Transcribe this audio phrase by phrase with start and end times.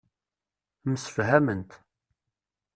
[0.91, 1.69] Msefhament.